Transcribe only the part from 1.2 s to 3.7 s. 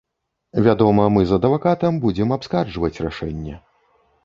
з адвакатам будзем абскарджваць рашэнне.